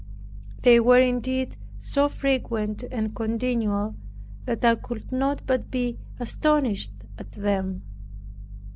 They 0.63 0.79
were 0.79 0.97
indeed 0.97 1.57
so 1.77 2.09
frequent 2.09 2.83
and 2.91 3.13
continual, 3.15 3.93
that 4.45 4.65
I 4.65 4.73
could 4.73 5.11
not 5.11 5.43
but 5.45 5.69
be 5.69 5.99
astonished 6.19 6.93
at 7.19 7.33
them. 7.33 7.83